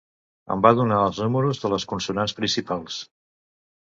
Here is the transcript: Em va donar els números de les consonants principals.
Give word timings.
Em 0.53 0.61
va 0.65 0.69
donar 0.77 1.01
els 1.09 1.19
números 1.23 1.61
de 1.65 1.71
les 1.73 1.85
consonants 1.91 2.33
principals. 2.39 2.97